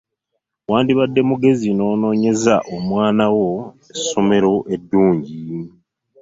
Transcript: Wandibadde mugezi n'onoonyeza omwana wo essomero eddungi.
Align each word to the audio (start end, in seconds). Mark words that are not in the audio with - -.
Wandibadde 0.69 1.21
mugezi 1.29 1.67
n'onoonyeza 1.73 2.55
omwana 2.75 3.25
wo 3.37 3.49
essomero 3.93 4.53
eddungi. 4.75 5.37